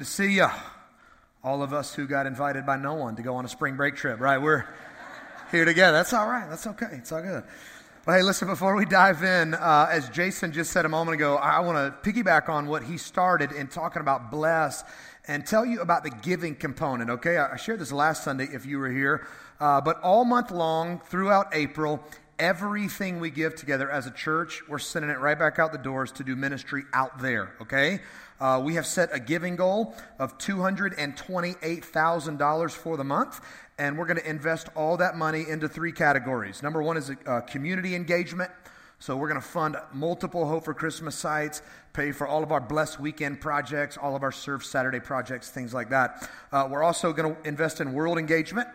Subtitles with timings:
[0.00, 0.46] good to see you.
[1.44, 3.96] All of us who got invited by no one to go on a spring break
[3.96, 4.38] trip, right?
[4.38, 4.64] We're
[5.50, 5.98] here together.
[5.98, 6.48] That's all right.
[6.48, 6.86] That's okay.
[6.92, 7.44] It's all good.
[8.06, 11.36] Well, hey, listen, before we dive in, uh, as Jason just said a moment ago,
[11.36, 14.84] I want to piggyback on what he started in talking about bless
[15.28, 17.36] and tell you about the giving component, okay?
[17.36, 19.26] I shared this last Sunday if you were here.
[19.60, 22.02] Uh, but all month long, throughout April,
[22.38, 26.10] everything we give together as a church, we're sending it right back out the doors
[26.12, 28.00] to do ministry out there, okay?
[28.40, 33.42] Uh, we have set a giving goal of $228,000 for the month,
[33.78, 36.60] and we're going to invest all that money into three categories.
[36.62, 38.50] Number one is uh, community engagement.
[38.98, 41.62] So we're going to fund multiple Hope for Christmas sites,
[41.94, 45.72] pay for all of our Blessed Weekend projects, all of our Serve Saturday projects, things
[45.72, 46.28] like that.
[46.52, 48.68] Uh, we're also going to invest in world engagement.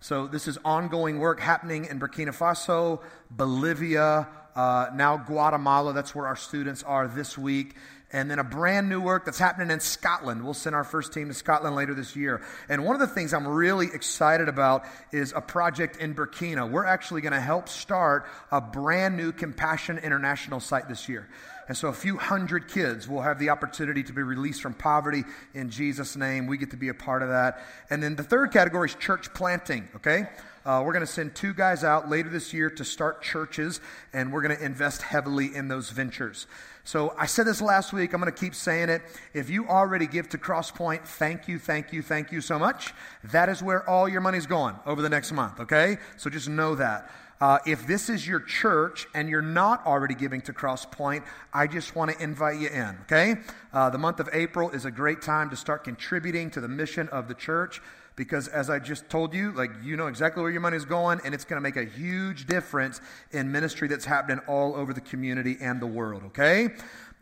[0.00, 5.94] So this is ongoing work happening in Burkina Faso, Bolivia, uh, now Guatemala.
[5.94, 7.74] That's where our students are this week
[8.12, 10.44] and then a brand new work that's happening in Scotland.
[10.44, 12.42] We'll send our first team to Scotland later this year.
[12.68, 16.68] And one of the things I'm really excited about is a project in Burkina.
[16.68, 21.28] We're actually going to help start a brand new Compassion International site this year.
[21.68, 25.22] And so a few hundred kids will have the opportunity to be released from poverty
[25.54, 26.48] in Jesus' name.
[26.48, 27.64] We get to be a part of that.
[27.90, 30.28] And then the third category is church planting, okay?
[30.70, 33.80] Uh, we're going to send two guys out later this year to start churches,
[34.12, 36.46] and we're going to invest heavily in those ventures.
[36.84, 38.14] So I said this last week.
[38.14, 39.02] I'm going to keep saying it.
[39.34, 42.94] If you already give to Crosspoint, thank you, thank you, thank you so much.
[43.24, 45.98] That is where all your money's going over the next month, okay?
[46.16, 47.10] So just know that.
[47.40, 51.96] Uh, if this is your church and you're not already giving to Crosspoint, I just
[51.96, 53.38] want to invite you in, okay?
[53.72, 57.08] Uh, the month of April is a great time to start contributing to the mission
[57.08, 57.82] of the church
[58.20, 61.22] because as I just told you, like you know exactly where your money is going,
[61.24, 63.00] and it's going to make a huge difference
[63.32, 66.68] in ministry that's happening all over the community and the world, okay?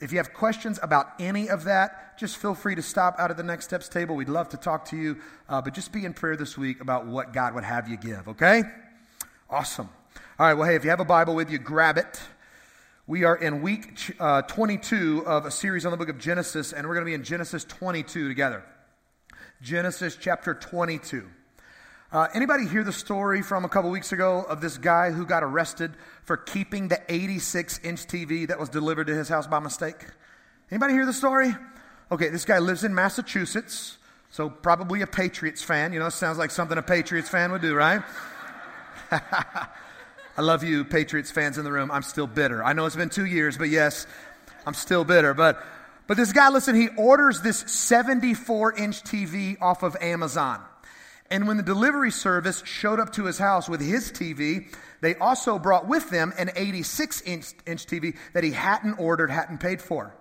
[0.00, 3.36] If you have questions about any of that, just feel free to stop out at
[3.36, 4.16] the Next Steps table.
[4.16, 7.06] We'd love to talk to you, uh, but just be in prayer this week about
[7.06, 8.64] what God would have you give, okay?
[9.48, 9.88] Awesome.
[10.36, 12.20] All right, well, hey, if you have a Bible with you, grab it.
[13.06, 16.88] We are in week uh, 22 of a series on the book of Genesis, and
[16.88, 18.64] we're going to be in Genesis 22 together.
[19.60, 21.28] Genesis chapter 22.
[22.12, 25.42] Uh, anybody hear the story from a couple weeks ago of this guy who got
[25.42, 25.92] arrested
[26.22, 30.06] for keeping the 86 inch TV that was delivered to his house by mistake?
[30.70, 31.54] Anybody hear the story?
[32.12, 33.98] Okay, this guy lives in Massachusetts,
[34.30, 35.92] so probably a Patriots fan.
[35.92, 38.00] You know, sounds like something a Patriots fan would do, right?
[39.10, 41.90] I love you, Patriots fans in the room.
[41.90, 42.62] I'm still bitter.
[42.62, 44.06] I know it's been two years, but yes,
[44.66, 45.34] I'm still bitter.
[45.34, 45.62] But
[46.08, 50.60] but this guy, listen, he orders this 74 inch TV off of Amazon.
[51.30, 55.58] And when the delivery service showed up to his house with his TV, they also
[55.58, 60.14] brought with them an 86 inch, inch TV that he hadn't ordered, hadn't paid for.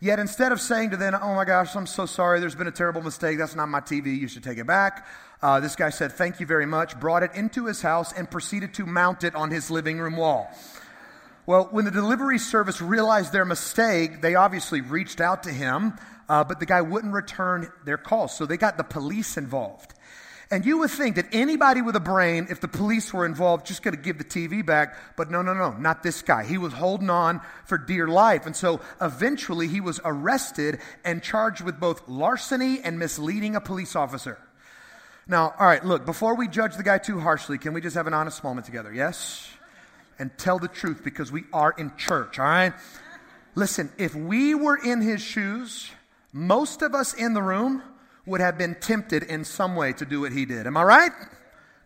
[0.00, 2.72] Yet instead of saying to them, Oh my gosh, I'm so sorry, there's been a
[2.72, 5.06] terrible mistake, that's not my TV, you should take it back.
[5.42, 8.72] Uh, this guy said, Thank you very much, brought it into his house, and proceeded
[8.74, 10.48] to mount it on his living room wall.
[11.46, 15.94] Well, when the delivery service realized their mistake, they obviously reached out to him,
[16.28, 18.36] uh, but the guy wouldn't return their calls.
[18.36, 19.92] So they got the police involved.
[20.50, 23.82] And you would think that anybody with a brain, if the police were involved, just
[23.82, 24.96] going to give the TV back.
[25.16, 26.44] But no, no, no, not this guy.
[26.44, 28.46] He was holding on for dear life.
[28.46, 33.96] And so eventually he was arrested and charged with both larceny and misleading a police
[33.96, 34.38] officer.
[35.26, 38.06] Now, all right, look, before we judge the guy too harshly, can we just have
[38.06, 38.92] an honest moment together?
[38.92, 39.53] Yes?
[40.18, 42.72] And tell the truth because we are in church, all right?
[43.54, 45.90] Listen, if we were in his shoes,
[46.32, 47.82] most of us in the room
[48.26, 50.66] would have been tempted in some way to do what he did.
[50.66, 51.12] Am I right?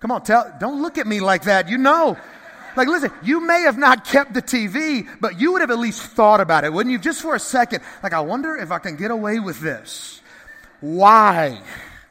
[0.00, 1.68] Come on, tell, don't look at me like that.
[1.68, 2.16] You know.
[2.76, 6.00] Like, listen, you may have not kept the TV, but you would have at least
[6.00, 6.98] thought about it, wouldn't you?
[6.98, 7.82] Just for a second.
[8.02, 10.20] Like, I wonder if I can get away with this.
[10.80, 11.60] Why?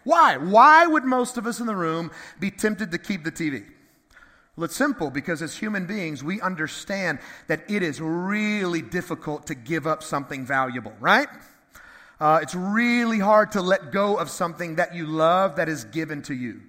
[0.04, 0.36] Why?
[0.38, 3.64] Why would most of us in the room be tempted to keep the TV?
[4.58, 9.56] Well, it's simple because as human beings, we understand that it is really difficult to
[9.56, 11.28] give up something valuable, right?
[12.20, 16.24] Uh, it's really hard to let go of something that you love that is given
[16.24, 16.62] to you.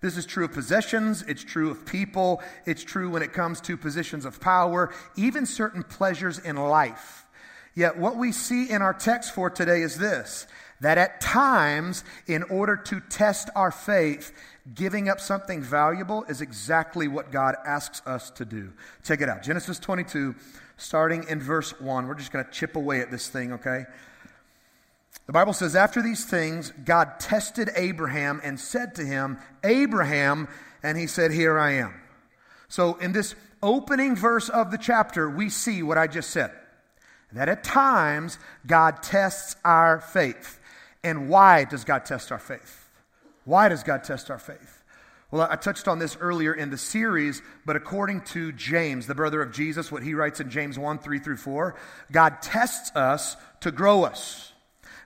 [0.00, 3.76] This is true of possessions, it's true of people, it's true when it comes to
[3.76, 7.26] positions of power, even certain pleasures in life.
[7.74, 10.46] Yet, what we see in our text for today is this
[10.80, 14.32] that at times, in order to test our faith,
[14.74, 18.72] giving up something valuable is exactly what God asks us to do.
[19.04, 20.34] Check it out Genesis 22,
[20.76, 22.06] starting in verse 1.
[22.06, 23.84] We're just going to chip away at this thing, okay?
[25.26, 30.48] The Bible says, After these things, God tested Abraham and said to him, Abraham,
[30.82, 31.94] and he said, Here I am.
[32.68, 36.52] So, in this opening verse of the chapter, we see what I just said
[37.32, 40.60] that at times God tests our faith.
[41.02, 42.85] And why does God test our faith?
[43.46, 44.82] Why does God test our faith?
[45.30, 49.40] Well, I touched on this earlier in the series, but according to James, the brother
[49.40, 51.76] of Jesus, what he writes in James 1 3 through 4,
[52.10, 54.52] God tests us to grow us.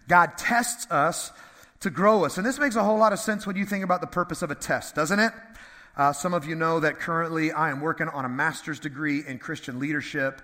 [0.08, 1.32] God tests us
[1.81, 2.38] to grow us.
[2.38, 4.50] And this makes a whole lot of sense when you think about the purpose of
[4.50, 5.32] a test, doesn't it?
[5.96, 9.38] Uh, some of you know that currently I am working on a master's degree in
[9.38, 10.40] Christian leadership.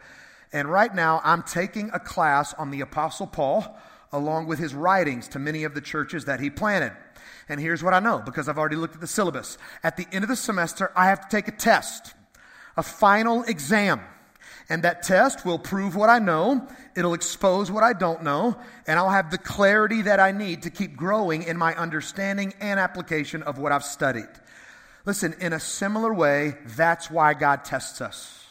[0.53, 3.79] And right now I'm taking a class on the Apostle Paul
[4.13, 6.93] along with his writings to many of the churches that he planted.
[7.49, 9.59] And here's what I know because I've already looked at the syllabus.
[9.83, 12.15] At the end of the semester, I have to take a test,
[12.77, 14.01] a final exam.
[14.69, 16.67] And that test will prove what I know,
[16.97, 18.57] it'll expose what I don't know,
[18.89, 22.81] and I'll have the clarity that I need to keep growing in my understanding and
[22.81, 24.29] application of what I've studied.
[25.05, 28.46] Listen, in a similar way, that's why God tests us.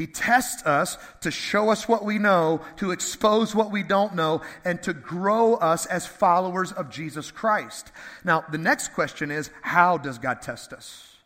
[0.00, 4.40] He tests us to show us what we know, to expose what we don't know,
[4.64, 7.92] and to grow us as followers of Jesus Christ.
[8.24, 11.16] Now, the next question is how does God test us?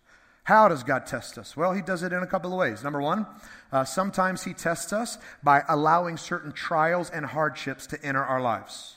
[0.43, 1.57] How does God test us?
[1.57, 2.83] Well, He does it in a couple of ways.
[2.83, 3.29] Number one,
[3.71, 8.97] uh, sometimes He tests us by allowing certain trials and hardships to enter our lives.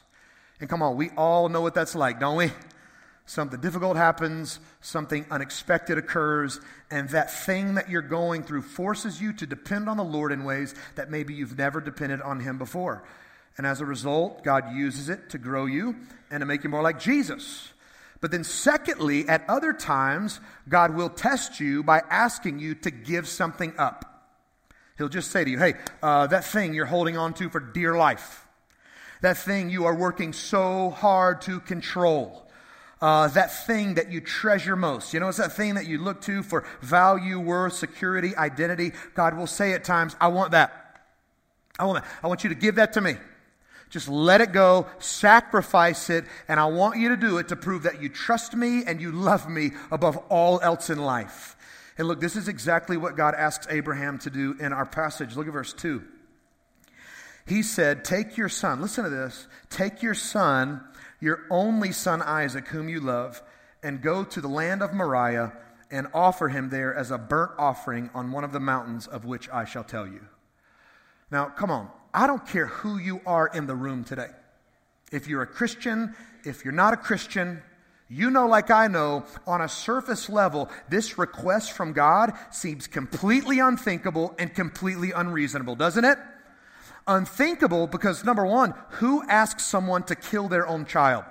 [0.60, 2.52] And come on, we all know what that's like, don't we?
[3.28, 6.60] Something difficult happens, something unexpected occurs,
[6.90, 10.46] and that thing that you're going through forces you to depend on the Lord in
[10.46, 13.04] ways that maybe you've never depended on Him before.
[13.58, 15.96] And as a result, God uses it to grow you
[16.32, 17.72] and to make you more like Jesus.
[18.22, 23.28] But then, secondly, at other times, God will test you by asking you to give
[23.28, 24.06] something up.
[24.98, 27.96] He'll just say to you, hey, uh, that thing you're holding on to for dear
[27.96, 28.48] life,
[29.22, 32.47] that thing you are working so hard to control
[33.02, 35.14] uh, that thing that you treasure most.
[35.14, 38.94] You know, it's that thing that you look to for value, worth, security, identity.
[39.14, 41.02] God will say at times, I want that.
[41.80, 42.10] I want that.
[42.24, 43.16] I want you to give that to me.
[43.90, 47.84] Just let it go, sacrifice it, and I want you to do it to prove
[47.84, 51.56] that you trust me and you love me above all else in life.
[51.98, 55.36] And look, this is exactly what God asks Abraham to do in our passage.
[55.36, 56.04] Look at verse 2.
[57.48, 60.82] He said, Take your son, listen to this, take your son
[61.20, 63.42] your only son Isaac, whom you love,
[63.84, 65.54] and go to the land of Moriah
[65.90, 69.50] and offer him there as a burnt offering on one of the mountains of which
[69.50, 70.22] I shall tell you.
[71.32, 71.90] Now, come on.
[72.14, 74.30] I don't care who you are in the room today.
[75.12, 77.62] If you're a Christian, if you're not a Christian,
[78.10, 83.60] you know, like I know, on a surface level, this request from God seems completely
[83.60, 86.18] unthinkable and completely unreasonable, doesn't it?
[87.08, 91.24] Unthinkable because, number one, who asks someone to kill their own child?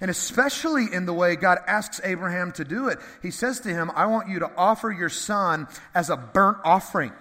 [0.00, 3.90] And especially in the way God asks Abraham to do it, he says to him,
[3.94, 7.12] I want you to offer your son as a burnt offering.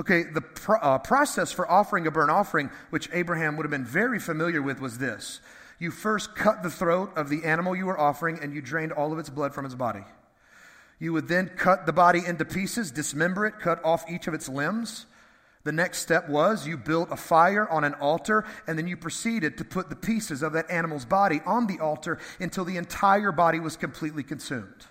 [0.00, 3.84] Okay, the pro- uh, process for offering a burnt offering, which Abraham would have been
[3.84, 5.40] very familiar with, was this.
[5.78, 9.12] You first cut the throat of the animal you were offering and you drained all
[9.12, 10.04] of its blood from its body.
[10.98, 14.48] You would then cut the body into pieces, dismember it, cut off each of its
[14.48, 15.06] limbs.
[15.64, 19.58] The next step was you built a fire on an altar, and then you proceeded
[19.58, 23.60] to put the pieces of that animal's body on the altar until the entire body
[23.60, 24.86] was completely consumed.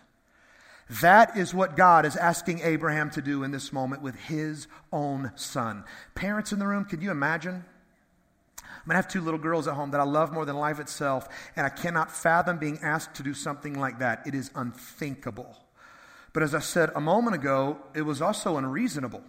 [1.01, 5.31] That is what God is asking Abraham to do in this moment with his own
[5.35, 5.83] son.
[6.15, 7.65] Parents in the room, can you imagine?
[8.59, 10.79] I mean, I have two little girls at home that I love more than life
[10.79, 14.25] itself, and I cannot fathom being asked to do something like that.
[14.25, 15.55] It is unthinkable.
[16.33, 19.21] But as I said a moment ago, it was also unreasonable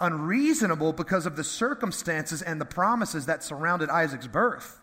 [0.00, 4.78] unreasonable because of the circumstances and the promises that surrounded Isaac's birth.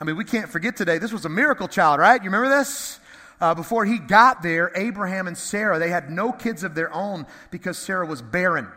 [0.00, 2.20] I mean, we can't forget today, this was a miracle child, right?
[2.20, 2.98] You remember this?
[3.40, 7.26] Uh, before he got there, Abraham and Sarah, they had no kids of their own
[7.50, 8.68] because Sarah was barren.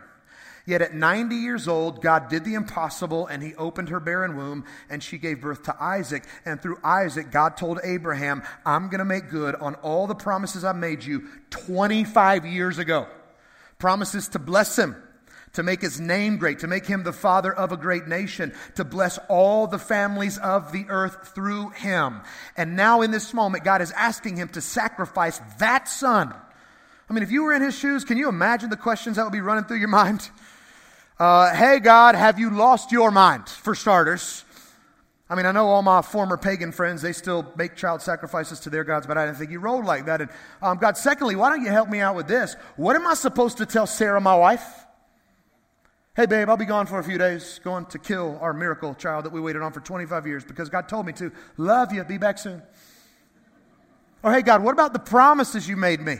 [0.66, 4.64] Yet at 90 years old, God did the impossible and he opened her barren womb
[4.88, 6.24] and she gave birth to Isaac.
[6.46, 10.64] And through Isaac, God told Abraham, I'm going to make good on all the promises
[10.64, 13.06] I made you 25 years ago.
[13.78, 14.96] Promises to bless him,
[15.54, 18.84] to make his name great, to make him the father of a great nation, to
[18.84, 22.20] bless all the families of the earth through him.
[22.56, 26.34] And now in this moment, God is asking him to sacrifice that son.
[27.08, 29.32] I mean, if you were in his shoes, can you imagine the questions that would
[29.32, 30.28] be running through your mind?
[31.18, 34.44] Uh, hey, God, have you lost your mind, for starters?
[35.30, 38.70] I mean, I know all my former pagan friends, they still make child sacrifices to
[38.70, 40.20] their gods, but I didn't think you rolled like that.
[40.20, 40.30] And
[40.60, 42.56] um, God, secondly, why don't you help me out with this?
[42.76, 44.83] What am I supposed to tell Sarah, my wife?
[46.16, 49.24] Hey, babe, I'll be gone for a few days, going to kill our miracle child
[49.24, 51.32] that we waited on for 25 years because God told me to.
[51.56, 52.04] Love you.
[52.04, 52.62] Be back soon.
[54.22, 56.18] Or, hey, God, what about the promises you made me?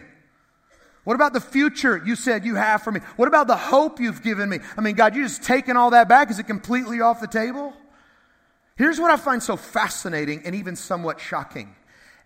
[1.04, 3.00] What about the future you said you have for me?
[3.14, 4.58] What about the hope you've given me?
[4.76, 6.28] I mean, God, you're just taking all that back?
[6.28, 7.72] Is it completely off the table?
[8.74, 11.76] Here's what I find so fascinating and even somewhat shocking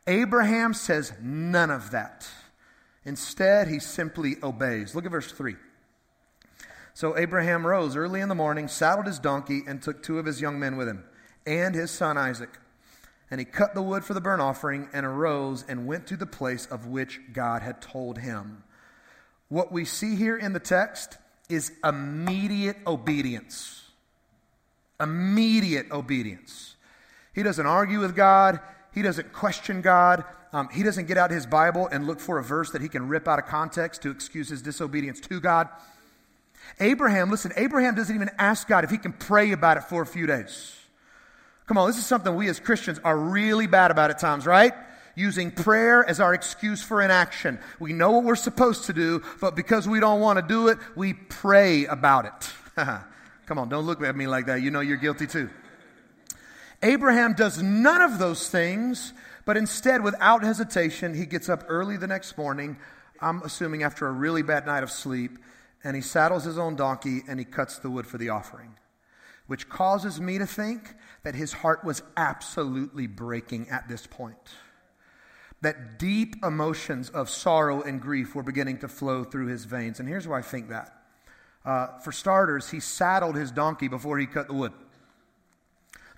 [0.07, 2.27] Abraham says none of that.
[3.05, 4.95] Instead, he simply obeys.
[4.95, 5.57] Look at verse 3.
[6.99, 10.40] So Abraham rose early in the morning, saddled his donkey, and took two of his
[10.40, 11.05] young men with him,
[11.47, 12.59] and his son Isaac.
[13.31, 16.26] And he cut the wood for the burnt offering, and arose and went to the
[16.26, 18.64] place of which God had told him.
[19.49, 23.85] What we see here in the text is immediate obedience.
[24.99, 26.75] Immediate obedience.
[27.33, 28.59] He doesn't argue with God.
[28.93, 30.25] He doesn't question God.
[30.52, 33.07] Um, he doesn't get out his Bible and look for a verse that he can
[33.07, 35.69] rip out of context to excuse his disobedience to God.
[36.80, 40.06] Abraham, listen, Abraham doesn't even ask God if he can pray about it for a
[40.06, 40.75] few days.
[41.66, 44.73] Come on, this is something we as Christians are really bad about at times, right?
[45.14, 47.58] Using prayer as our excuse for inaction.
[47.78, 50.78] We know what we're supposed to do, but because we don't want to do it,
[50.97, 52.52] we pray about it.
[53.47, 54.62] Come on, don't look at me like that.
[54.62, 55.50] You know you're guilty too.
[56.82, 59.12] Abraham does none of those things,
[59.44, 62.76] but instead, without hesitation, he gets up early the next morning,
[63.20, 65.38] I'm assuming after a really bad night of sleep,
[65.85, 68.76] and he saddles his own donkey and he cuts the wood for the offering,
[69.47, 74.37] which causes me to think that his heart was absolutely breaking at this point.
[75.61, 79.99] That deep emotions of sorrow and grief were beginning to flow through his veins.
[79.99, 80.94] And here's why I think that.
[81.64, 84.73] Uh, for starters, he saddled his donkey before he cut the wood.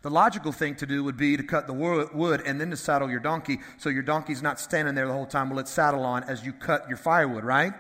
[0.03, 3.11] The logical thing to do would be to cut the wood and then to saddle
[3.11, 6.25] your donkey so your donkey's not standing there the whole time with its saddle on
[6.25, 7.75] as you cut your firewood, right?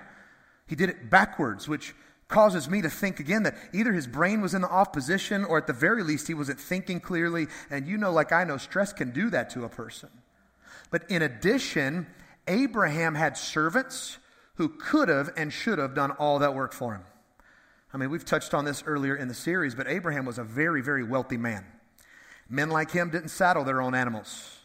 [0.71, 1.97] He did it backwards, which
[2.29, 5.59] causes me to think again that either his brain was in the off position or
[5.59, 7.49] at the very least he wasn't thinking clearly.
[7.71, 10.11] And you know, like I know, stress can do that to a person.
[10.93, 12.07] But in addition,
[12.47, 14.19] Abraham had servants
[14.55, 17.03] who could have and should have done all that work for him.
[17.93, 20.83] I mean, we've touched on this earlier in the series, but Abraham was a very,
[20.83, 21.67] very wealthy man.
[22.49, 24.59] Men like him didn't saddle their own animals.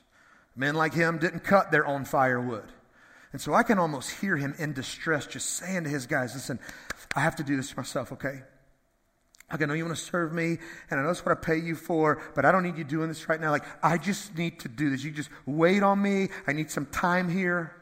[0.55, 2.71] Men like him didn't cut their own firewood.
[3.35, 6.57] And so I can almost hear him in distress just saying to his guys, listen,
[7.17, 8.39] I have to do this myself, okay?
[9.51, 10.57] Like, I know you want to serve me,
[10.89, 13.09] and I know that's what I pay you for, but I don't need you doing
[13.09, 13.51] this right now.
[13.51, 15.03] Like, I just need to do this.
[15.03, 16.29] You just wait on me.
[16.47, 17.75] I need some time here.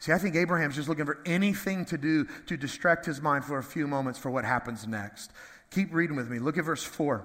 [0.00, 3.58] See, I think Abraham's just looking for anything to do to distract his mind for
[3.58, 5.30] a few moments for what happens next.
[5.70, 6.40] Keep reading with me.
[6.40, 7.24] Look at verse 4.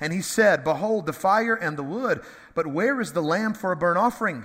[0.00, 2.22] And he said, Behold, the fire and the wood,
[2.54, 4.44] but where is the lamb for a burnt offering?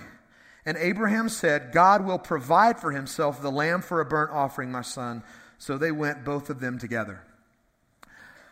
[0.66, 4.82] And Abraham said, God will provide for himself the lamb for a burnt offering, my
[4.82, 5.22] son.
[5.58, 7.22] So they went, both of them together.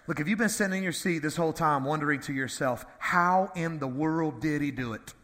[0.07, 3.51] Look, if you've been sitting in your seat this whole time wondering to yourself, how
[3.57, 5.15] in the world did he do it?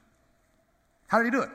[1.06, 1.50] How did he do it?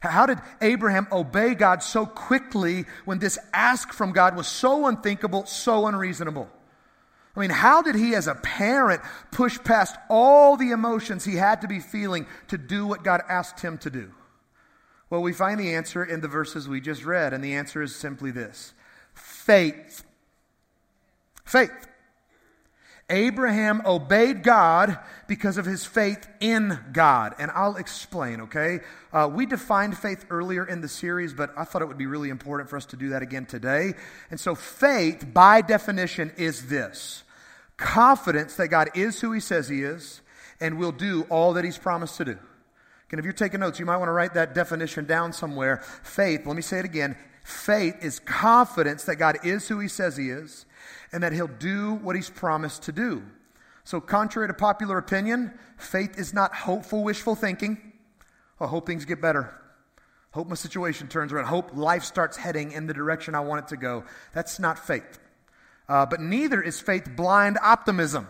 [0.00, 5.46] How did Abraham obey God so quickly when this ask from God was so unthinkable,
[5.46, 6.48] so unreasonable?
[7.34, 11.62] I mean, how did he, as a parent, push past all the emotions he had
[11.62, 14.12] to be feeling to do what God asked him to do?
[15.08, 17.94] Well, we find the answer in the verses we just read, and the answer is
[17.94, 18.74] simply this
[19.14, 20.04] faith.
[21.44, 21.88] Faith.
[23.12, 27.34] Abraham obeyed God because of his faith in God.
[27.38, 28.80] And I'll explain, okay?
[29.12, 32.30] Uh, we defined faith earlier in the series, but I thought it would be really
[32.30, 33.92] important for us to do that again today.
[34.30, 37.22] And so, faith, by definition, is this
[37.76, 40.20] confidence that God is who he says he is
[40.60, 42.38] and will do all that he's promised to do.
[43.10, 45.82] And if you're taking notes, you might want to write that definition down somewhere.
[46.02, 47.14] Faith, let me say it again.
[47.44, 50.64] Faith is confidence that God is who he says he is
[51.12, 53.22] and that he'll do what he's promised to do.
[53.84, 57.92] So, contrary to popular opinion, faith is not hopeful, wishful thinking.
[58.60, 59.52] I hope things get better.
[60.30, 61.46] Hope my situation turns around.
[61.46, 64.04] Hope life starts heading in the direction I want it to go.
[64.32, 65.18] That's not faith.
[65.88, 68.26] Uh, but neither is faith blind optimism.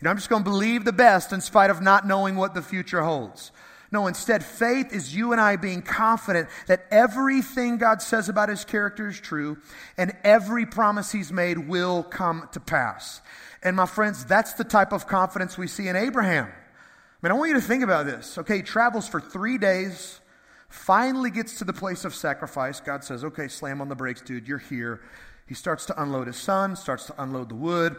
[0.00, 2.54] You know, I'm just going to believe the best in spite of not knowing what
[2.54, 3.50] the future holds.
[3.90, 8.64] No, instead, faith is you and I being confident that everything God says about his
[8.64, 9.58] character is true
[9.96, 13.22] and every promise he's made will come to pass.
[13.62, 16.46] And my friends, that's the type of confidence we see in Abraham.
[16.46, 18.38] I mean, I want you to think about this.
[18.38, 20.20] Okay, he travels for three days,
[20.68, 22.80] finally gets to the place of sacrifice.
[22.80, 25.00] God says, okay, slam on the brakes, dude, you're here.
[25.46, 27.96] He starts to unload his son, starts to unload the wood,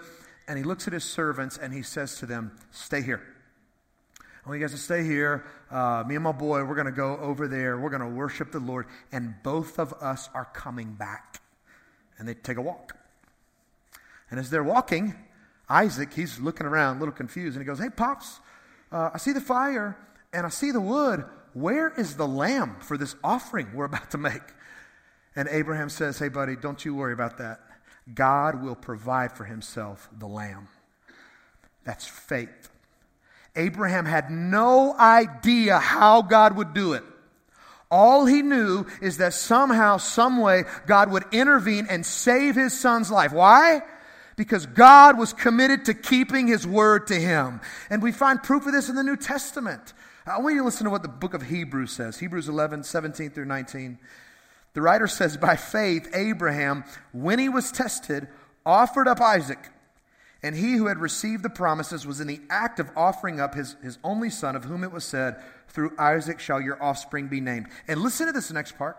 [0.47, 3.21] and he looks at his servants and he says to them, stay here.
[4.49, 5.45] Want you guys to stay here.
[5.69, 7.77] Uh, me and my boy, we're going to go over there.
[7.77, 8.87] We're going to worship the Lord.
[9.11, 11.39] And both of us are coming back.
[12.17, 12.97] And they take a walk.
[14.31, 15.13] And as they're walking,
[15.69, 17.57] Isaac, he's looking around a little confused.
[17.57, 18.39] And he goes, Hey, Pops,
[18.91, 19.95] uh, I see the fire
[20.33, 21.25] and I see the wood.
[21.53, 24.41] Where is the lamb for this offering we're about to make?
[25.35, 27.59] And Abraham says, Hey, buddy, don't you worry about that.
[28.15, 30.69] God will provide for himself the lamb.
[31.83, 32.68] That's faith.
[33.55, 37.03] Abraham had no idea how God would do it.
[37.91, 43.33] All he knew is that somehow, someway, God would intervene and save his son's life.
[43.33, 43.81] Why?
[44.35, 47.61] Because God was committed to keeping his word to him.
[47.89, 49.93] And we find proof of this in the New Testament.
[50.27, 53.31] I want you to listen to what the book of Hebrews says Hebrews 11, 17
[53.31, 53.97] through 19.
[54.73, 58.27] The writer says, By faith, Abraham, when he was tested,
[58.65, 59.59] offered up Isaac.
[60.41, 63.75] And he who had received the promises was in the act of offering up his,
[63.83, 65.35] his only son, of whom it was said,
[65.67, 67.67] Through Isaac shall your offspring be named.
[67.87, 68.97] And listen to this next part.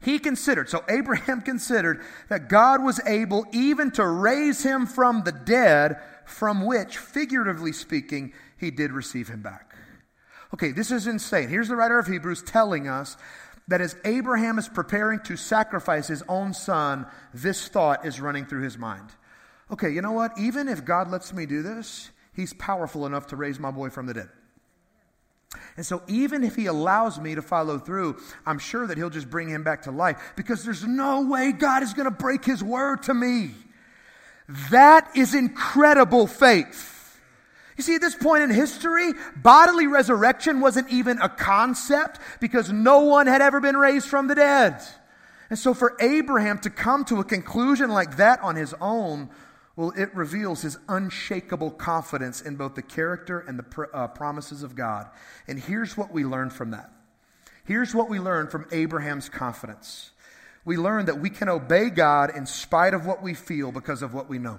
[0.00, 5.32] He considered, so Abraham considered that God was able even to raise him from the
[5.32, 9.74] dead, from which, figuratively speaking, he did receive him back.
[10.52, 11.48] Okay, this is insane.
[11.48, 13.16] Here's the writer of Hebrews telling us
[13.68, 18.62] that as Abraham is preparing to sacrifice his own son, this thought is running through
[18.62, 19.10] his mind
[19.70, 20.38] okay, you know what?
[20.38, 24.06] Even if God lets me do this, He's powerful enough to raise my boy from
[24.06, 24.28] the dead.
[25.76, 29.30] And so, even if he allows me to follow through, I'm sure that he'll just
[29.30, 32.62] bring him back to life because there's no way God is going to break his
[32.62, 33.52] word to me.
[34.70, 37.20] That is incredible faith.
[37.76, 43.00] You see, at this point in history, bodily resurrection wasn't even a concept because no
[43.00, 44.80] one had ever been raised from the dead.
[45.50, 49.30] And so, for Abraham to come to a conclusion like that on his own
[49.78, 54.64] well, it reveals his unshakable confidence in both the character and the pr- uh, promises
[54.64, 55.06] of God.
[55.46, 56.90] And here's what we learn from that.
[57.62, 60.10] Here's what we learn from Abraham's confidence.
[60.64, 64.12] We learn that we can obey God in spite of what we feel because of
[64.12, 64.58] what we know.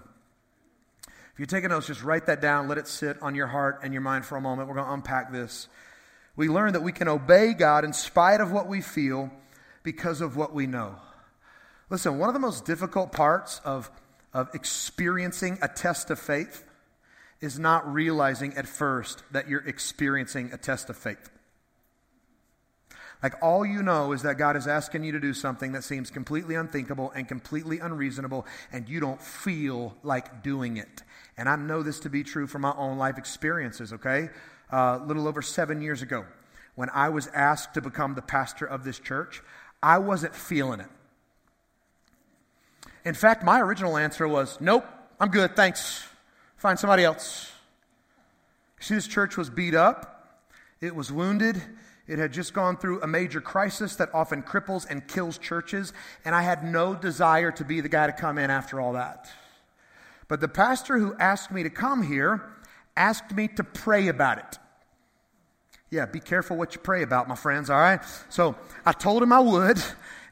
[1.05, 2.69] If you're taking notes, just write that down.
[2.69, 4.69] Let it sit on your heart and your mind for a moment.
[4.69, 5.67] We're going to unpack this.
[6.37, 9.31] We learn that we can obey God in spite of what we feel
[9.83, 10.95] because of what we know.
[11.89, 13.91] Listen, one of the most difficult parts of
[14.33, 16.63] of experiencing a test of faith
[17.41, 21.29] is not realizing at first that you're experiencing a test of faith.
[23.21, 26.09] Like all you know is that God is asking you to do something that seems
[26.09, 31.03] completely unthinkable and completely unreasonable, and you don't feel like doing it.
[31.37, 34.29] And I know this to be true from my own life experiences, okay?
[34.71, 36.25] Uh, a little over seven years ago,
[36.75, 39.41] when I was asked to become the pastor of this church,
[39.83, 40.89] I wasn't feeling it.
[43.05, 44.85] In fact, my original answer was, Nope,
[45.19, 46.05] I'm good, thanks.
[46.57, 47.51] Find somebody else.
[48.79, 50.41] See, this church was beat up,
[50.81, 51.61] it was wounded,
[52.07, 55.93] it had just gone through a major crisis that often cripples and kills churches,
[56.25, 59.29] and I had no desire to be the guy to come in after all that.
[60.27, 62.49] But the pastor who asked me to come here
[62.95, 64.59] asked me to pray about it.
[65.91, 68.01] Yeah, be careful what you pray about, my friends, all right?
[68.29, 69.81] So I told him I would,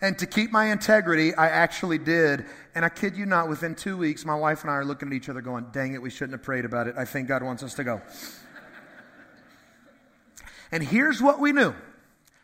[0.01, 2.45] and to keep my integrity, I actually did.
[2.75, 5.13] And I kid you not, within two weeks, my wife and I are looking at
[5.13, 6.95] each other going, dang it, we shouldn't have prayed about it.
[6.97, 8.01] I think God wants us to go.
[10.71, 11.73] and here's what we knew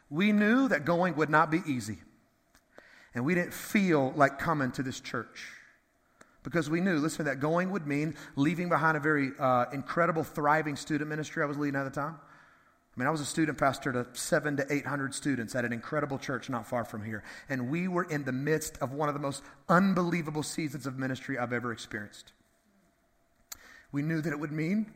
[0.09, 1.97] we knew that going would not be easy.
[3.15, 5.51] And we didn't feel like coming to this church
[6.43, 10.75] because we knew, listen, that going would mean leaving behind a very uh, incredible, thriving
[10.75, 12.15] student ministry I was leading at the time.
[12.95, 16.19] I mean, I was a student pastor to seven to 800 students at an incredible
[16.19, 17.23] church not far from here.
[17.49, 21.37] And we were in the midst of one of the most unbelievable seasons of ministry
[21.37, 22.33] I've ever experienced.
[23.91, 24.91] We knew that it would mean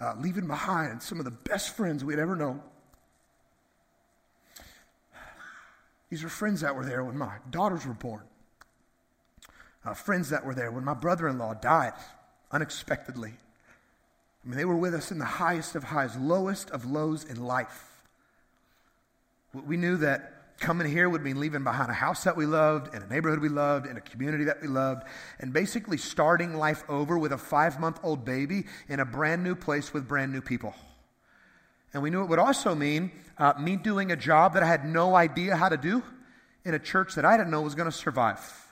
[0.00, 2.60] uh, leaving behind some of the best friends we'd ever known.
[6.10, 8.22] These were friends that were there when my daughters were born,
[9.84, 11.92] uh, friends that were there when my brother in law died
[12.50, 13.34] unexpectedly.
[14.44, 17.42] I mean, they were with us in the highest of highs, lowest of lows in
[17.42, 17.90] life.
[19.54, 23.02] We knew that coming here would mean leaving behind a house that we loved, and
[23.02, 25.04] a neighborhood we loved, and a community that we loved,
[25.40, 29.54] and basically starting life over with a five month old baby in a brand new
[29.54, 30.74] place with brand new people.
[31.92, 34.84] And we knew it would also mean uh, me doing a job that I had
[34.84, 36.02] no idea how to do
[36.64, 38.63] in a church that I didn't know was going to survive.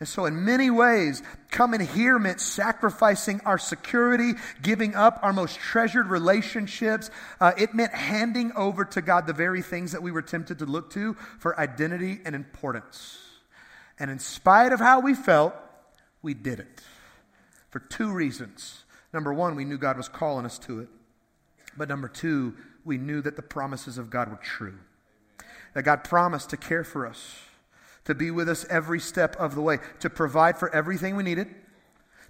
[0.00, 5.56] And so, in many ways, coming here meant sacrificing our security, giving up our most
[5.56, 7.10] treasured relationships.
[7.40, 10.66] Uh, it meant handing over to God the very things that we were tempted to
[10.66, 13.18] look to for identity and importance.
[13.98, 15.54] And in spite of how we felt,
[16.22, 16.82] we did it
[17.70, 18.84] for two reasons.
[19.12, 20.88] Number one, we knew God was calling us to it.
[21.76, 22.54] But number two,
[22.84, 24.78] we knew that the promises of God were true.
[25.74, 27.36] That God promised to care for us,
[28.04, 31.54] to be with us every step of the way, to provide for everything we needed,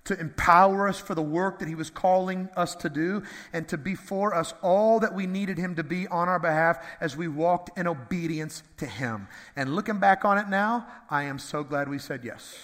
[0.04, 3.78] to empower us for the work that He was calling us to do, and to
[3.78, 7.26] be for us all that we needed Him to be on our behalf as we
[7.26, 9.28] walked in obedience to Him.
[9.56, 12.56] And looking back on it now, I am so glad we said yes.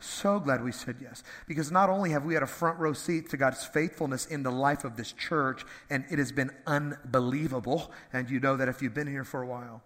[0.00, 1.22] So glad we said yes.
[1.46, 4.50] Because not only have we had a front row seat to God's faithfulness in the
[4.50, 8.94] life of this church, and it has been unbelievable, and you know that if you've
[8.94, 9.82] been here for a while,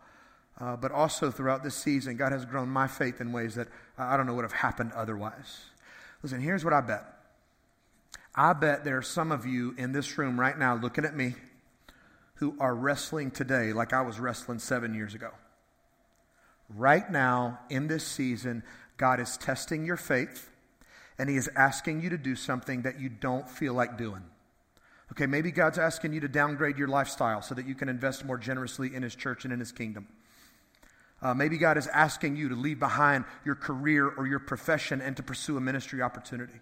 [0.60, 4.16] uh, but also throughout this season, God has grown my faith in ways that I
[4.16, 5.64] don't know would have happened otherwise.
[6.22, 7.04] Listen, here's what I bet.
[8.34, 11.34] I bet there are some of you in this room right now looking at me
[12.36, 15.30] who are wrestling today like I was wrestling seven years ago.
[16.74, 18.62] Right now, in this season,
[18.96, 20.50] God is testing your faith
[21.18, 24.22] and He is asking you to do something that you don't feel like doing.
[25.12, 28.36] Okay, maybe God's asking you to downgrade your lifestyle so that you can invest more
[28.36, 30.08] generously in His church and in His kingdom.
[31.22, 35.16] Uh, maybe God is asking you to leave behind your career or your profession and
[35.16, 36.60] to pursue a ministry opportunity.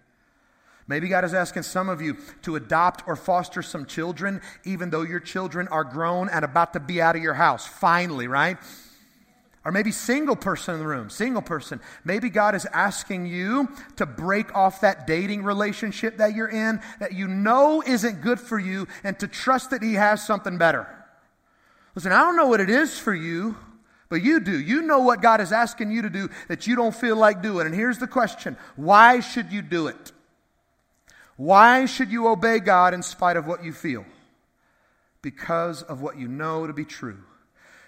[0.87, 5.01] Maybe God is asking some of you to adopt or foster some children, even though
[5.01, 7.65] your children are grown and about to be out of your house.
[7.65, 8.57] Finally, right?
[9.65, 11.81] Or maybe single person in the room, single person.
[12.03, 17.13] Maybe God is asking you to break off that dating relationship that you're in that
[17.13, 20.87] you know isn't good for you and to trust that He has something better.
[21.95, 23.57] Listen, I don't know what it is for you,
[24.09, 24.59] but you do.
[24.59, 27.65] You know what God is asking you to do that you don't feel like doing.
[27.65, 30.11] And here's the question why should you do it?
[31.37, 34.05] Why should you obey God in spite of what you feel?
[35.21, 37.17] Because of what you know to be true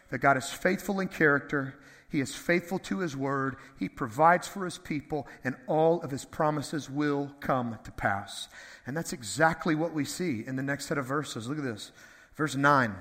[0.09, 1.75] that God is faithful in character.
[2.09, 3.57] He is faithful to his word.
[3.77, 8.47] He provides for his people, and all of his promises will come to pass.
[8.85, 11.49] And that's exactly what we see in the next set of verses.
[11.49, 11.91] Look at this.
[12.35, 12.95] Verse 9.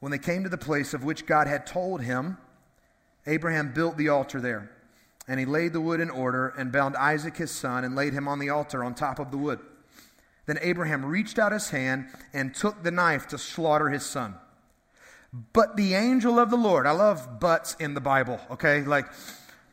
[0.00, 2.38] When they came to the place of which God had told him,
[3.26, 4.70] Abraham built the altar there.
[5.26, 8.26] And he laid the wood in order and bound Isaac his son and laid him
[8.26, 9.60] on the altar on top of the wood.
[10.46, 14.34] Then Abraham reached out his hand and took the knife to slaughter his son.
[15.52, 18.82] But the angel of the Lord, I love buts in the Bible, okay?
[18.82, 19.06] Like,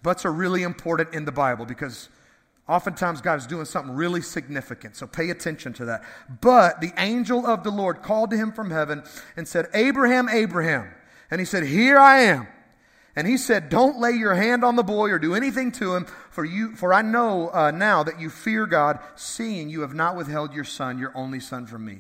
[0.04, 2.10] buts are really important in the Bible because
[2.68, 4.96] oftentimes God is doing something really significant.
[4.96, 6.04] So pay attention to that.
[6.42, 9.04] But the angel of the Lord called to him from heaven
[9.36, 10.92] and said, Abraham, Abraham.
[11.30, 12.48] And he said, Here I am.
[13.16, 16.06] And he said, Don't lay your hand on the boy or do anything to him,
[16.30, 20.16] for, you, for I know uh, now that you fear God, seeing you have not
[20.16, 22.00] withheld your son, your only son, from me.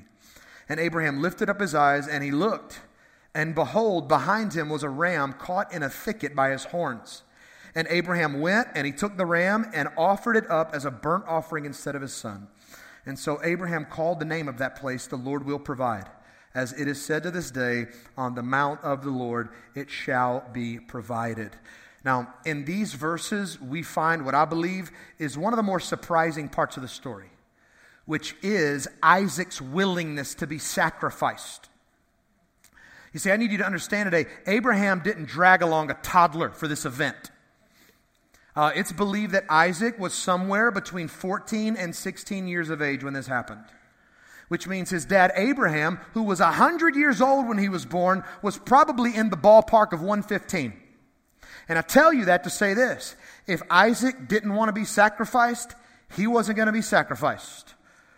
[0.67, 2.81] And Abraham lifted up his eyes and he looked.
[3.33, 7.23] And behold, behind him was a ram caught in a thicket by his horns.
[7.75, 11.25] And Abraham went and he took the ram and offered it up as a burnt
[11.27, 12.47] offering instead of his son.
[13.05, 16.09] And so Abraham called the name of that place, The Lord Will Provide.
[16.55, 20.45] As it is said to this day, on the mount of the Lord it shall
[20.53, 21.51] be provided.
[22.05, 26.47] Now, in these verses, we find what I believe is one of the more surprising
[26.47, 27.29] parts of the story,
[28.05, 31.67] which is Isaac's willingness to be sacrificed.
[33.11, 36.67] You see, I need you to understand today Abraham didn't drag along a toddler for
[36.67, 37.31] this event.
[38.55, 43.13] Uh, it's believed that Isaac was somewhere between 14 and 16 years of age when
[43.13, 43.65] this happened.
[44.47, 48.57] Which means his dad Abraham, who was 100 years old when he was born, was
[48.57, 50.73] probably in the ballpark of 115.
[51.67, 53.15] And I tell you that to say this
[53.47, 55.75] if Isaac didn't want to be sacrificed,
[56.15, 57.73] he wasn't going to be sacrificed.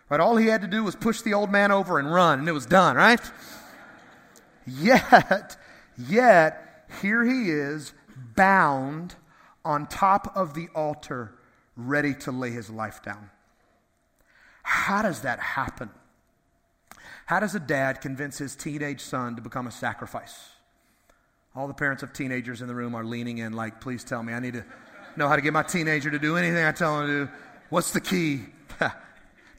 [0.10, 0.20] Right?
[0.20, 2.54] All he had to do was push the old man over and run, and it
[2.54, 3.22] was done, right?
[4.66, 5.58] Yet,
[5.98, 7.94] yet, here he is
[8.36, 9.16] bound
[9.64, 11.34] on top of the altar,
[11.76, 13.30] ready to lay his life down.
[14.64, 15.90] How does that happen?
[17.26, 20.50] How does a dad convince his teenage son to become a sacrifice?
[21.56, 24.34] All the parents of teenagers in the room are leaning in, like, please tell me.
[24.34, 24.66] I need to
[25.16, 27.32] know how to get my teenager to do anything I tell him to do.
[27.70, 28.46] What's the key?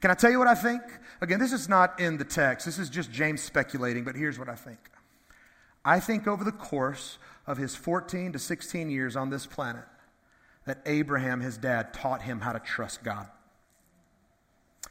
[0.01, 0.81] Can I tell you what I think?
[1.21, 2.65] Again, this is not in the text.
[2.65, 4.79] This is just James speculating, but here's what I think.
[5.83, 7.17] I think over the course
[7.49, 9.83] of his 14 to 16 years on this planet,
[10.65, 13.27] that Abraham, his dad, taught him how to trust God.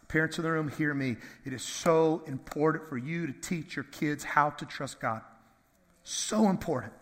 [0.08, 1.16] Parents in the room, hear me.
[1.44, 5.22] It is so important for you to teach your kids how to trust God.
[6.02, 6.94] So important.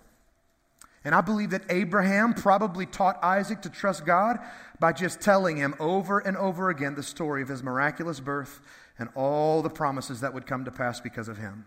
[1.04, 4.38] And I believe that Abraham probably taught Isaac to trust God
[4.78, 8.60] by just telling him over and over again the story of his miraculous birth
[8.98, 11.64] and all the promises that would come to pass because of him.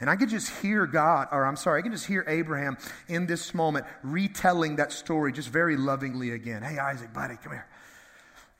[0.00, 3.26] And I can just hear God, or I'm sorry, I can just hear Abraham in
[3.26, 6.62] this moment retelling that story just very lovingly again.
[6.62, 7.66] Hey, Isaac, buddy, come here.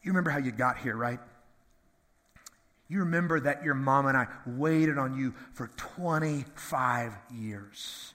[0.03, 1.21] You remember how you got here, right?
[2.89, 8.15] You remember that your mom and I waited on you for 25 years.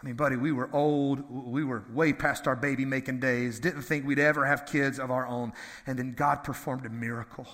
[0.00, 1.28] I mean, buddy, we were old.
[1.30, 3.58] We were way past our baby making days.
[3.58, 5.54] Didn't think we'd ever have kids of our own.
[5.86, 7.46] And then God performed a miracle.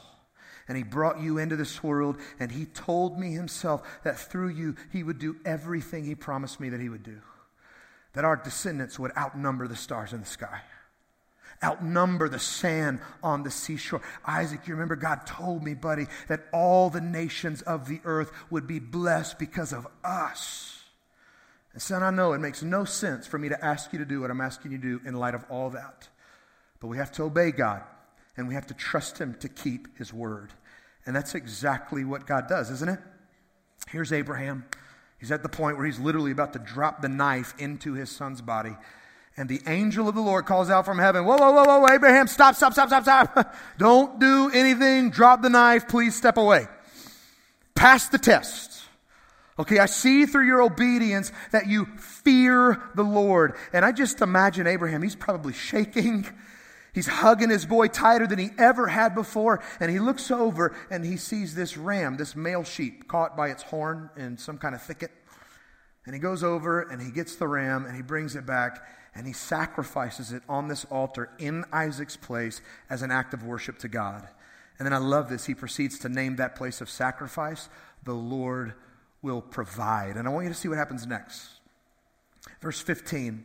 [0.70, 2.16] And He brought you into this world.
[2.38, 6.68] And He told me Himself that through you, He would do everything He promised me
[6.68, 7.20] that He would do.
[8.12, 10.61] That our descendants would outnumber the stars in the sky
[11.62, 14.00] outnumber the sand on the seashore.
[14.24, 18.66] Isaac, you remember God told me, buddy, that all the nations of the earth would
[18.66, 20.83] be blessed because of us.
[21.74, 24.22] And son, I know it makes no sense for me to ask you to do
[24.22, 26.09] what I'm asking you to do in light of all that.
[26.80, 27.83] But we have to obey God
[28.40, 30.50] and we have to trust Him to keep His word.
[31.07, 32.98] And that's exactly what God does, isn't it?
[33.88, 34.64] Here's Abraham.
[35.18, 38.40] He's at the point where he's literally about to drop the knife into his son's
[38.40, 38.76] body.
[39.37, 42.26] And the angel of the Lord calls out from heaven, Whoa, whoa, whoa, whoa, Abraham,
[42.26, 43.55] stop, stop, stop, stop, stop.
[43.79, 45.11] Don't do anything.
[45.11, 45.88] Drop the knife.
[45.88, 46.66] Please step away.
[47.74, 48.83] Pass the test.
[49.59, 53.57] Okay, I see through your obedience that you fear the Lord.
[53.74, 56.26] And I just imagine Abraham, he's probably shaking.
[56.92, 59.62] He's hugging his boy tighter than he ever had before.
[59.79, 63.62] And he looks over and he sees this ram, this male sheep, caught by its
[63.62, 65.11] horn in some kind of thicket.
[66.05, 68.83] And he goes over and he gets the ram and he brings it back
[69.14, 73.79] and he sacrifices it on this altar in Isaac's place as an act of worship
[73.81, 74.26] to God.
[74.79, 75.46] And then I love this.
[75.46, 77.68] He proceeds to name that place of sacrifice,
[78.05, 78.74] the Lord
[79.22, 80.16] will provide.
[80.16, 81.61] And I want you to see what happens next.
[82.62, 83.44] Verse 15.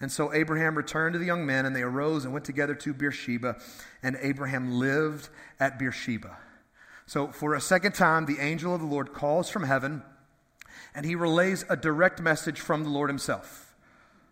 [0.00, 2.94] And so Abraham returned to the young men, and they arose and went together to
[2.94, 3.56] Beersheba,
[4.02, 6.36] and Abraham lived at Beersheba.
[7.06, 10.02] So, for a second time, the angel of the Lord calls from heaven,
[10.94, 13.74] and he relays a direct message from the Lord himself.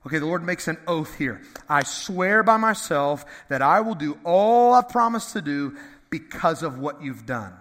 [0.06, 1.40] Okay, the Lord makes an oath here.
[1.68, 5.76] I swear by myself that I will do all I've promised to do
[6.10, 7.54] because of what you've done.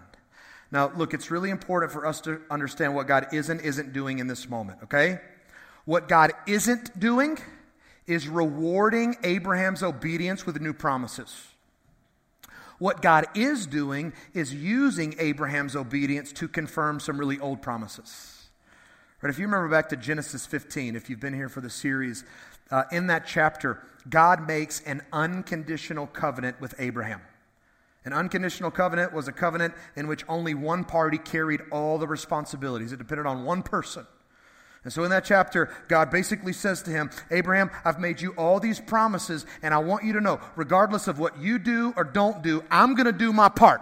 [0.70, 4.20] Now, look, it's really important for us to understand what God is and isn't doing
[4.20, 5.20] in this moment, okay?
[5.86, 7.40] What God isn't doing
[8.08, 11.48] is rewarding Abraham's obedience with new promises.
[12.78, 18.50] What God is doing is using Abraham's obedience to confirm some really old promises.
[19.22, 22.26] But if you remember back to Genesis 15, if you've been here for the series,
[22.70, 27.22] uh, in that chapter, God makes an unconditional covenant with Abraham.
[28.04, 32.92] An unconditional covenant was a covenant in which only one party carried all the responsibilities.
[32.92, 34.06] It depended on one person.
[34.86, 38.60] And so in that chapter, God basically says to him, Abraham, I've made you all
[38.60, 42.44] these promises, and I want you to know, regardless of what you do or don't
[42.44, 43.82] do, I'm going to do my part.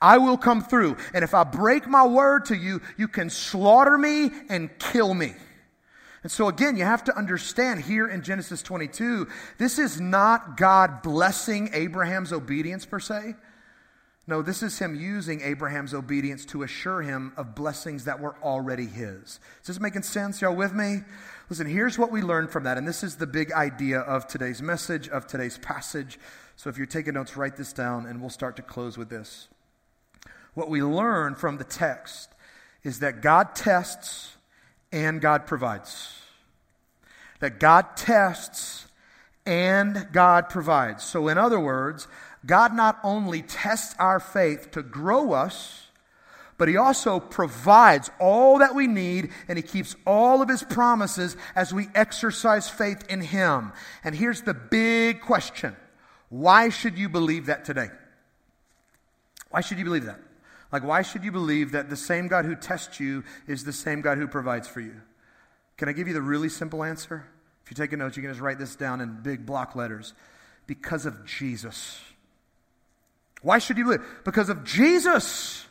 [0.00, 0.96] I will come through.
[1.12, 5.34] And if I break my word to you, you can slaughter me and kill me.
[6.22, 11.02] And so, again, you have to understand here in Genesis 22, this is not God
[11.02, 13.34] blessing Abraham's obedience per se.
[14.28, 18.86] No, this is him using Abraham's obedience to assure him of blessings that were already
[18.86, 19.38] his.
[19.60, 20.40] Is this making sense?
[20.40, 21.02] Y'all with me?
[21.48, 22.76] Listen, here's what we learned from that.
[22.76, 26.18] And this is the big idea of today's message, of today's passage.
[26.56, 29.46] So if you're taking notes, write this down, and we'll start to close with this.
[30.54, 32.30] What we learn from the text
[32.82, 34.36] is that God tests
[34.90, 36.18] and God provides.
[37.38, 38.86] That God tests
[39.44, 41.04] and God provides.
[41.04, 42.08] So, in other words,
[42.46, 45.88] God not only tests our faith to grow us,
[46.58, 51.36] but He also provides all that we need and He keeps all of His promises
[51.54, 53.72] as we exercise faith in Him.
[54.04, 55.76] And here's the big question
[56.28, 57.88] why should you believe that today?
[59.50, 60.20] Why should you believe that?
[60.72, 64.00] Like, why should you believe that the same God who tests you is the same
[64.00, 65.00] God who provides for you?
[65.76, 67.24] Can I give you the really simple answer?
[67.64, 70.14] If you take a note, you can just write this down in big block letters.
[70.66, 72.00] Because of Jesus.
[73.42, 74.02] Why should you believe?
[74.24, 75.66] Because of Jesus.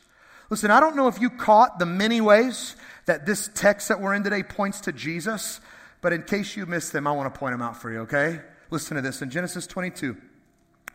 [0.50, 2.76] Listen, I don't know if you caught the many ways
[3.06, 5.60] that this text that we're in today points to Jesus,
[6.02, 8.42] but in case you missed them, I want to point them out for you, okay?
[8.70, 9.22] Listen to this.
[9.22, 10.16] In Genesis 22,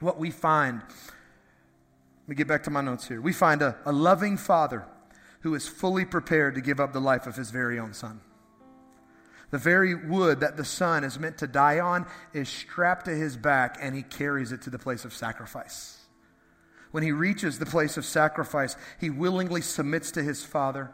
[0.00, 0.82] what we find
[2.30, 3.20] let me get back to my notes here.
[3.20, 4.86] We find a, a loving father
[5.40, 8.20] who is fully prepared to give up the life of his very own son.
[9.50, 13.36] The very wood that the son is meant to die on is strapped to his
[13.36, 15.99] back, and he carries it to the place of sacrifice.
[16.90, 20.90] When he reaches the place of sacrifice, he willingly submits to his Father,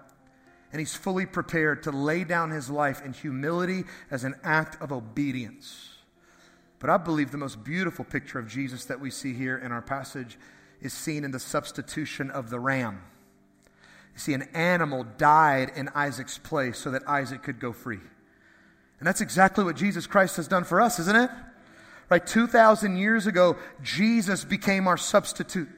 [0.73, 4.93] and he's fully prepared to lay down his life in humility as an act of
[4.93, 5.95] obedience.
[6.79, 9.81] But I believe the most beautiful picture of Jesus that we see here in our
[9.81, 10.39] passage
[10.83, 13.03] is seen in the substitution of the ram.
[14.13, 18.01] You see, an animal died in Isaac's place so that Isaac could go free.
[18.99, 21.31] And that's exactly what Jesus Christ has done for us, isn't it?
[22.09, 22.27] Right?
[22.27, 25.69] 2,000 years ago, Jesus became our substitute.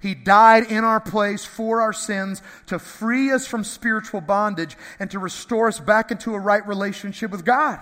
[0.00, 5.10] He died in our place for our sins to free us from spiritual bondage and
[5.10, 7.80] to restore us back into a right relationship with God.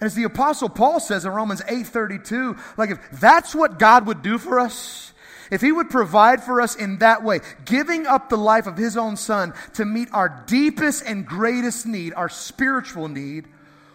[0.00, 4.22] And as the apostle Paul says in Romans 8:32, like if that's what God would
[4.22, 5.12] do for us,
[5.50, 8.96] if he would provide for us in that way, giving up the life of his
[8.96, 13.46] own son to meet our deepest and greatest need, our spiritual need,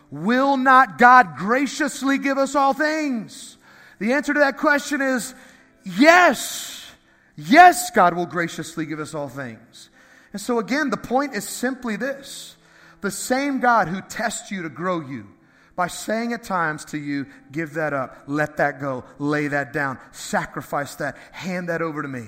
[0.09, 3.57] will not God graciously give us all things?
[3.99, 5.35] The answer to that question is
[5.83, 6.80] yes.
[7.47, 9.89] Yes, God will graciously give us all things.
[10.33, 12.55] And so again, the point is simply this.
[13.01, 15.27] The same God who tests you to grow you,
[15.75, 19.97] by saying at times to you, give that up, let that go, lay that down,
[20.11, 22.27] sacrifice that, hand that over to me.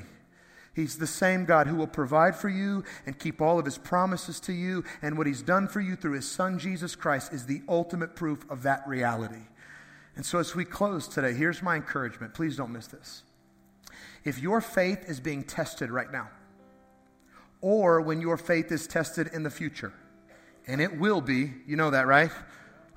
[0.73, 4.39] He's the same God who will provide for you and keep all of his promises
[4.41, 4.84] to you.
[5.04, 8.49] And what he's done for you through his son, Jesus Christ, is the ultimate proof
[8.49, 9.43] of that reality.
[10.15, 12.34] And so, as we close today, here's my encouragement.
[12.34, 13.21] Please don't miss this.
[14.24, 16.30] If your faith is being tested right now,
[17.62, 19.94] or when your faith is tested in the future,
[20.68, 22.32] and it will be, you know that, right?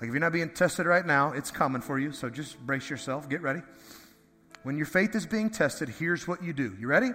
[0.01, 2.13] Like if you're not being tested right now, it's coming for you.
[2.13, 3.63] So just brace yourself, get ready.
[4.63, 6.77] When your faith is being tested, here's what you do.
[6.79, 7.11] You ready?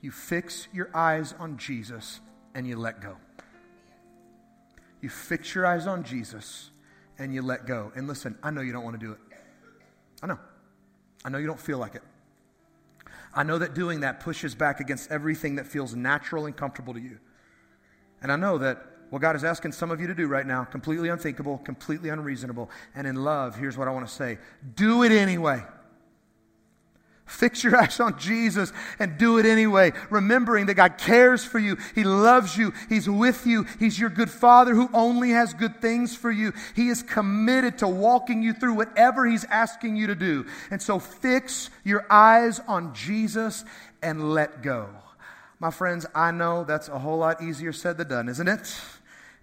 [0.00, 2.20] You fix your eyes on Jesus
[2.54, 3.16] and you let go.
[5.00, 6.70] You fix your eyes on Jesus
[7.18, 7.92] and you let go.
[7.94, 9.18] And listen, I know you don't want to do it.
[10.22, 10.38] I know.
[11.24, 12.02] I know you don't feel like it.
[13.32, 17.00] I know that doing that pushes back against everything that feels natural and comfortable to
[17.00, 17.18] you.
[18.22, 20.64] And I know that what God is asking some of you to do right now,
[20.64, 22.70] completely unthinkable, completely unreasonable.
[22.94, 24.38] And in love, here's what I want to say
[24.74, 25.62] do it anyway.
[27.30, 31.76] Fix your eyes on Jesus and do it anyway, remembering that God cares for you.
[31.94, 32.72] He loves you.
[32.88, 33.66] He's with you.
[33.78, 36.52] He's your good father who only has good things for you.
[36.74, 40.46] He is committed to walking you through whatever He's asking you to do.
[40.70, 43.64] And so fix your eyes on Jesus
[44.02, 44.88] and let go.
[45.60, 48.80] My friends, I know that's a whole lot easier said than done, isn't it?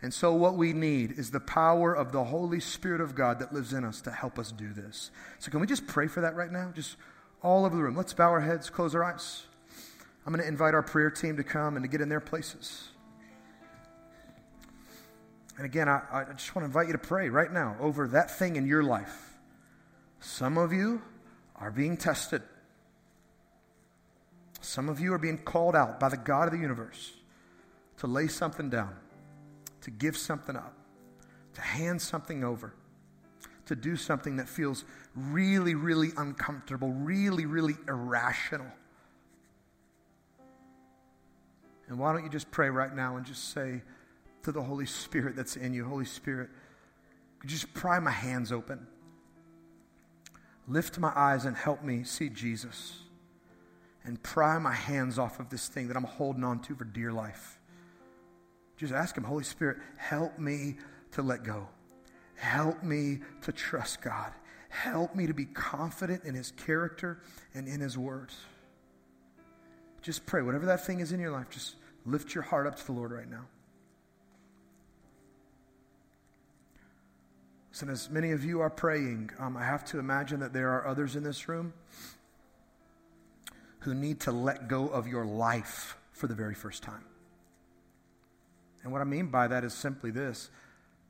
[0.02, 3.52] And so, what we need is the power of the Holy Spirit of God that
[3.52, 5.10] lives in us to help us do this.
[5.40, 6.72] So, can we just pray for that right now?
[6.76, 6.98] Just
[7.42, 7.96] all over the room.
[7.96, 9.44] Let's bow our heads, close our eyes.
[10.26, 12.90] I'm going to invite our prayer team to come and to get in their places.
[15.58, 18.30] And again, I, I just want to invite you to pray right now over that
[18.32, 19.38] thing in your life.
[20.20, 21.02] Some of you
[21.56, 22.44] are being tested.
[24.62, 27.14] Some of you are being called out by the God of the universe
[27.98, 28.94] to lay something down
[29.88, 30.74] to give something up,
[31.54, 32.74] to hand something over,
[33.68, 34.84] to do something that feels
[35.16, 38.68] really, really uncomfortable, really, really irrational.
[41.88, 43.82] And why don't you just pray right now and just say
[44.44, 46.50] to the Holy Spirit that's in you, Holy Spirit,
[47.40, 48.88] could you just pry my hands open?
[50.68, 53.00] Lift my eyes and help me see Jesus.
[54.04, 57.12] And pry my hands off of this thing that I'm holding on to for dear
[57.12, 57.60] life.
[58.78, 60.78] Just ask Him, Holy Spirit, help me
[61.12, 61.68] to let go.
[62.38, 64.32] Help me to trust God.
[64.70, 67.20] Help me to be confident in His character
[67.54, 68.36] and in His words.
[70.02, 70.42] Just pray.
[70.42, 71.76] Whatever that thing is in your life, just
[72.06, 73.46] lift your heart up to the Lord right now.
[77.72, 80.88] Listen, as many of you are praying, um, I have to imagine that there are
[80.88, 81.74] others in this room
[83.80, 87.04] who need to let go of your life for the very first time.
[88.84, 90.50] And what I mean by that is simply this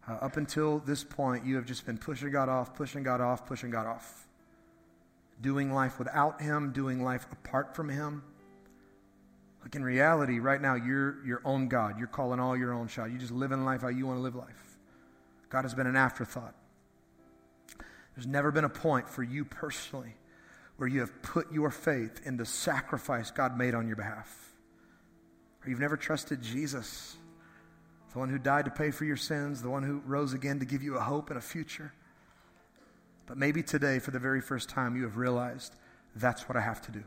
[0.07, 3.45] uh, up until this point, you have just been pushing God off, pushing God off,
[3.45, 4.27] pushing God off.
[5.41, 8.23] Doing life without Him, doing life apart from Him.
[9.61, 11.97] Like in reality, right now, you're your own God.
[11.99, 13.11] You're calling all your own shot.
[13.11, 14.77] You just living life how you want to live life.
[15.49, 16.55] God has been an afterthought.
[18.15, 20.15] There's never been a point for you personally
[20.77, 24.53] where you have put your faith in the sacrifice God made on your behalf.
[25.63, 27.17] Or you've never trusted Jesus
[28.17, 30.65] the one who died to pay for your sins, the one who rose again to
[30.65, 31.93] give you a hope and a future.
[33.27, 35.75] But maybe today, for the very first time, you have realized
[36.15, 37.03] that's what I have to do.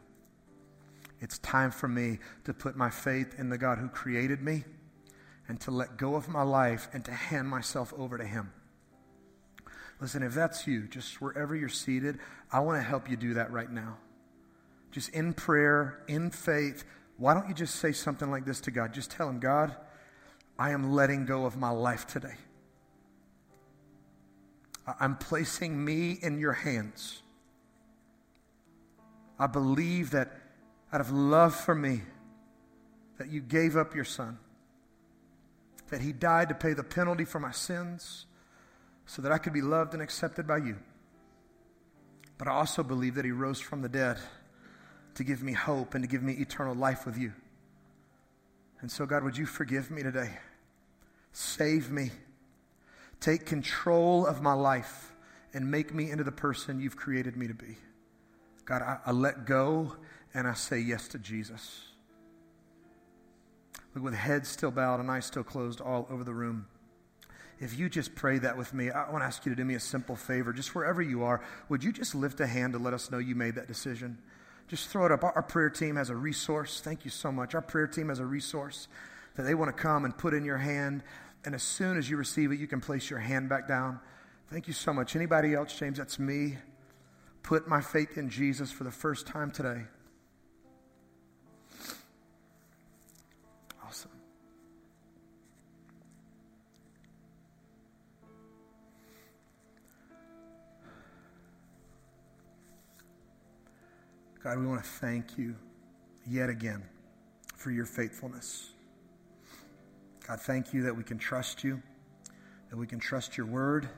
[1.19, 4.63] It's time for me to put my faith in the God who created me
[5.49, 8.53] and to let go of my life and to hand myself over to Him.
[10.01, 12.21] Listen, if that's you, just wherever you're seated,
[12.53, 13.97] I want to help you do that right now.
[14.93, 16.85] just in prayer, in faith,
[17.17, 18.95] why don't you just say something like this to God?
[18.95, 19.75] Just tell Him, God,
[20.61, 22.35] I am letting go of my life today.
[25.01, 27.23] I'm placing me in your hands.
[29.39, 30.31] I believe that
[30.93, 32.03] out of love for me,
[33.17, 34.37] that you gave up your son,
[35.89, 38.27] that he died to pay the penalty for my sins
[39.07, 40.77] so that I could be loved and accepted by you.
[42.37, 44.19] But I also believe that he rose from the dead
[45.15, 47.33] to give me hope and to give me eternal life with you.
[48.83, 50.37] And so, God, would you forgive me today?
[51.33, 52.11] Save me.
[53.21, 55.13] Take control of my life
[55.53, 57.77] and make me into the person you've created me to be.
[58.65, 59.97] God, I, I let go
[60.33, 61.83] and I say yes to Jesus.
[63.95, 66.67] Look, with heads still bowed and eyes still closed all over the room.
[67.59, 69.75] If you just pray that with me, I want to ask you to do me
[69.75, 70.53] a simple favor.
[70.53, 73.35] Just wherever you are, would you just lift a hand to let us know you
[73.35, 74.17] made that decision?
[74.69, 75.25] Just throw it up.
[75.25, 76.81] Our prayer team has a resource.
[76.81, 77.55] Thank you so much.
[77.55, 78.89] Our prayer team has a resource
[79.37, 81.03] that they want to come and put in your hand.
[81.45, 84.01] And as soon as you receive it, you can place your hand back down.
[84.51, 85.15] Thank you so much.
[85.15, 85.99] Anybody else, James?
[85.99, 86.59] That's me.
[87.43, 89.83] Put my faith in Jesus for the first time today.
[93.85, 94.11] Awesome.
[104.43, 105.55] God, we want to thank you
[106.27, 106.83] yet again
[107.57, 108.71] for your faithfulness.
[110.31, 111.83] God, thank you that we can trust you,
[112.69, 113.89] that we can trust your word.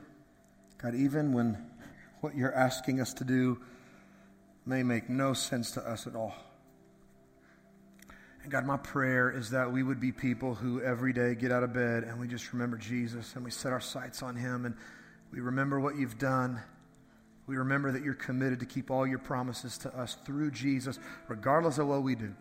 [0.81, 1.63] God, even when
[2.21, 3.61] what you're asking us to do
[4.65, 6.33] may make no sense to us at all.
[8.41, 11.61] And God, my prayer is that we would be people who every day get out
[11.61, 14.73] of bed and we just remember Jesus and we set our sights on him and
[15.31, 16.59] we remember what you've done.
[17.45, 21.77] We remember that you're committed to keep all your promises to us through Jesus, regardless
[21.77, 22.33] of what we do.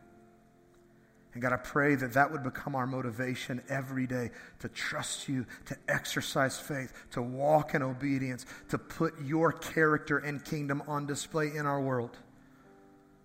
[1.34, 5.46] And God, I pray that that would become our motivation every day to trust you,
[5.64, 11.56] to exercise faith, to walk in obedience, to put your character and kingdom on display
[11.56, 12.18] in our world.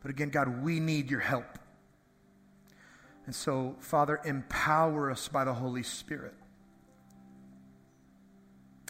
[0.02, 1.60] But again, God, we need your help.
[3.26, 6.34] And so, Father, empower us by the Holy Spirit.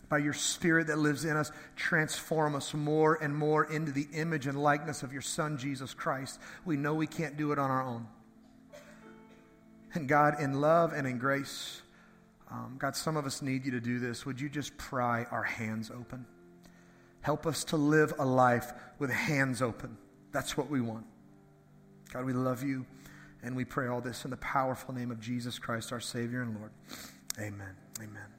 [0.10, 4.46] By your Spirit that lives in us, transform us more and more into the image
[4.46, 6.40] and likeness of your Son, Jesus Christ.
[6.66, 8.06] We know we can't do it on our own.
[9.98, 11.82] And God, in love and in grace,
[12.52, 14.28] um, God, some of us need you to do this.
[14.28, 16.24] Would you just pry our hands open?
[17.22, 19.98] Help us to live a life with hands open.
[20.32, 21.08] That's what we want.
[22.14, 22.86] God, we love you,
[23.42, 26.56] and we pray all this in the powerful name of Jesus Christ, our Savior and
[26.56, 26.72] Lord.
[27.40, 27.76] Amen.
[28.00, 28.37] Amen.